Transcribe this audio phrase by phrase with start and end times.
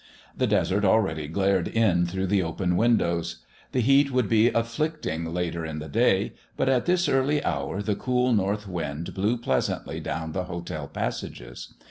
[0.35, 3.45] The desert already glared in through the open windows.
[3.71, 7.95] The heat would be afflicting later in the day, but at this early hour the
[7.95, 11.75] cool north wind blew pleasantly down the hotel passages.